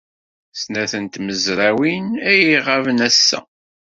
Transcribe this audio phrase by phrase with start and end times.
[0.61, 3.39] Snat n tmezrawin ay iɣaben ass-a.